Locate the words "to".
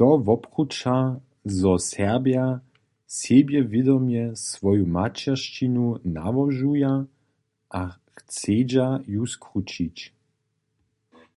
0.00-0.06